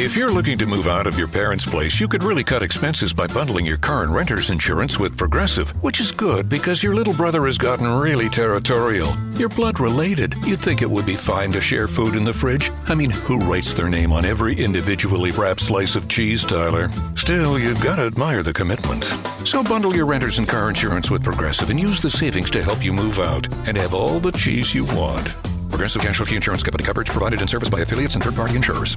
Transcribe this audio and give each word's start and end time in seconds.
If 0.00 0.16
you're 0.16 0.30
looking 0.30 0.56
to 0.58 0.64
move 0.64 0.86
out 0.86 1.08
of 1.08 1.18
your 1.18 1.26
parents' 1.26 1.66
place, 1.66 1.98
you 1.98 2.06
could 2.06 2.22
really 2.22 2.44
cut 2.44 2.62
expenses 2.62 3.12
by 3.12 3.26
bundling 3.26 3.66
your 3.66 3.78
car 3.78 4.04
and 4.04 4.14
renter's 4.14 4.50
insurance 4.50 4.96
with 4.96 5.18
Progressive, 5.18 5.70
which 5.82 5.98
is 5.98 6.12
good 6.12 6.48
because 6.48 6.84
your 6.84 6.94
little 6.94 7.14
brother 7.14 7.46
has 7.46 7.58
gotten 7.58 7.98
really 7.98 8.28
territorial. 8.28 9.12
You're 9.32 9.48
blood 9.48 9.80
related. 9.80 10.36
You'd 10.46 10.60
think 10.60 10.82
it 10.82 10.90
would 10.90 11.04
be 11.04 11.16
fine 11.16 11.50
to 11.50 11.60
share 11.60 11.88
food 11.88 12.14
in 12.14 12.22
the 12.22 12.32
fridge. 12.32 12.70
I 12.86 12.94
mean, 12.94 13.10
who 13.10 13.38
writes 13.38 13.74
their 13.74 13.88
name 13.88 14.12
on 14.12 14.24
every 14.24 14.54
individually 14.54 15.32
wrapped 15.32 15.60
slice 15.60 15.96
of 15.96 16.06
cheese, 16.06 16.44
Tyler? 16.44 16.88
Still, 17.16 17.58
you've 17.58 17.82
got 17.82 17.96
to 17.96 18.02
admire 18.02 18.44
the 18.44 18.52
commitment. 18.52 19.02
So 19.44 19.64
bundle 19.64 19.96
your 19.96 20.06
renter's 20.06 20.38
and 20.38 20.48
car 20.48 20.68
insurance 20.68 21.10
with 21.10 21.24
Progressive 21.24 21.70
and 21.70 21.80
use 21.80 22.00
the 22.00 22.08
savings 22.08 22.52
to 22.52 22.62
help 22.62 22.84
you 22.84 22.92
move 22.92 23.18
out 23.18 23.52
and 23.66 23.76
have 23.76 23.94
all 23.94 24.20
the 24.20 24.32
cheese 24.32 24.72
you 24.72 24.84
want. 24.84 25.34
Progressive 25.70 26.02
Casualty 26.02 26.36
Insurance 26.36 26.62
Company 26.62 26.84
coverage 26.84 27.10
provided 27.10 27.42
in 27.42 27.48
service 27.48 27.68
by 27.68 27.80
affiliates 27.80 28.14
and 28.14 28.22
third 28.22 28.36
party 28.36 28.54
insurers. 28.54 28.96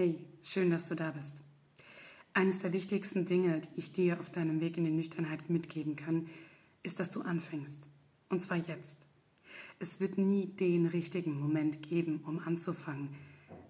Hey, 0.00 0.24
schön, 0.44 0.70
dass 0.70 0.88
du 0.88 0.94
da 0.94 1.10
bist. 1.10 1.42
Eines 2.32 2.60
der 2.60 2.72
wichtigsten 2.72 3.26
Dinge, 3.26 3.62
die 3.62 3.80
ich 3.80 3.92
dir 3.92 4.20
auf 4.20 4.30
deinem 4.30 4.60
Weg 4.60 4.76
in 4.78 4.84
die 4.84 4.92
Nüchternheit 4.92 5.50
mitgeben 5.50 5.96
kann, 5.96 6.28
ist, 6.84 7.00
dass 7.00 7.10
du 7.10 7.22
anfängst. 7.22 7.80
Und 8.28 8.40
zwar 8.40 8.58
jetzt. 8.58 8.96
Es 9.80 9.98
wird 9.98 10.16
nie 10.16 10.46
den 10.46 10.86
richtigen 10.86 11.40
Moment 11.40 11.82
geben, 11.82 12.22
um 12.24 12.38
anzufangen. 12.38 13.08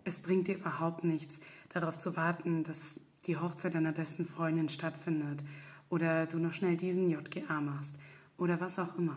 Es 0.05 0.21
bringt 0.21 0.49
dir 0.49 0.57
überhaupt 0.57 1.03
nichts, 1.03 1.41
darauf 1.71 1.97
zu 1.97 2.15
warten, 2.15 2.63
dass 2.63 3.01
die 3.27 3.39
Hochzeit 3.39 3.73
deiner 3.73 3.93
besten 3.93 4.27
Freundin 4.27 4.69
stattfindet 4.69 5.43
oder 5.89 6.27
du 6.27 6.39
noch 6.39 6.53
schnell 6.53 6.77
diesen 6.77 7.09
JGA 7.09 7.63
machst 7.63 7.95
oder 8.37 8.61
was 8.61 8.79
auch 8.79 8.99
immer. 8.99 9.17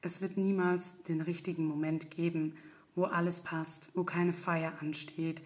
Es 0.00 0.22
wird 0.22 0.38
niemals 0.38 1.02
den 1.02 1.20
richtigen 1.20 1.66
Moment 1.66 2.10
geben, 2.10 2.54
wo 2.94 3.04
alles 3.04 3.42
passt, 3.42 3.90
wo 3.92 4.04
keine 4.04 4.32
Feier 4.32 4.72
ansteht, 4.80 5.42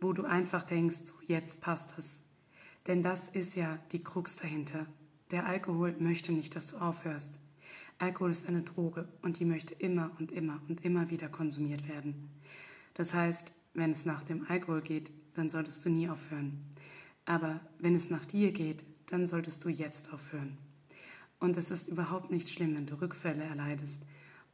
wo 0.00 0.12
du 0.12 0.24
einfach 0.24 0.62
denkst, 0.62 0.98
so 1.04 1.14
jetzt 1.26 1.60
passt 1.60 1.90
es. 1.98 2.22
Denn 2.86 3.02
das 3.02 3.28
ist 3.28 3.56
ja 3.56 3.78
die 3.92 4.02
Krux 4.02 4.36
dahinter. 4.36 4.86
Der 5.30 5.46
Alkohol 5.46 5.94
möchte 5.98 6.32
nicht, 6.32 6.56
dass 6.56 6.66
du 6.66 6.78
aufhörst. 6.78 7.38
Alkohol 7.98 8.30
ist 8.30 8.48
eine 8.48 8.62
Droge 8.62 9.08
und 9.22 9.38
die 9.38 9.44
möchte 9.44 9.74
immer 9.74 10.10
und 10.18 10.32
immer 10.32 10.60
und 10.68 10.84
immer 10.84 11.10
wieder 11.10 11.28
konsumiert 11.28 11.86
werden. 11.88 12.30
Das 12.94 13.14
heißt, 13.14 13.52
wenn 13.74 13.90
es 13.90 14.06
nach 14.06 14.24
dem 14.24 14.46
Alkohol 14.48 14.80
geht, 14.80 15.12
dann 15.34 15.50
solltest 15.50 15.84
du 15.84 15.90
nie 15.90 16.08
aufhören. 16.08 16.64
Aber 17.26 17.60
wenn 17.78 17.94
es 17.94 18.10
nach 18.10 18.24
dir 18.24 18.52
geht, 18.52 18.84
dann 19.06 19.26
solltest 19.26 19.64
du 19.64 19.68
jetzt 19.68 20.12
aufhören. 20.12 20.56
Und 21.38 21.56
es 21.56 21.70
ist 21.70 21.88
überhaupt 21.88 22.30
nicht 22.30 22.48
schlimm, 22.48 22.74
wenn 22.74 22.86
du 22.86 23.00
Rückfälle 23.00 23.44
erleidest 23.44 24.02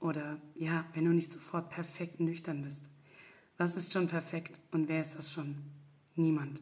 oder 0.01 0.41
ja, 0.55 0.85
wenn 0.95 1.05
du 1.05 1.13
nicht 1.13 1.31
sofort 1.31 1.71
perfekt 1.71 2.21
nüchtern 2.21 2.63
bist. 2.63 2.83
Was 3.59 3.75
ist 3.75 3.93
schon 3.93 4.07
perfekt 4.07 4.61
und 4.71 4.89
wer 4.89 5.01
ist 5.01 5.15
das 5.15 5.33
schon? 5.33 5.57
Niemand. 6.15 6.61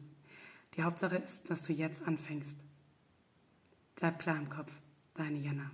Die 0.75 0.83
Hauptsache 0.83 1.17
ist, 1.17 1.49
dass 1.49 1.63
du 1.63 1.73
jetzt 1.73 2.07
anfängst. 2.07 2.57
Bleib 3.95 4.19
klar 4.19 4.37
im 4.37 4.49
Kopf, 4.49 4.71
deine 5.13 5.39
Jana. 5.39 5.71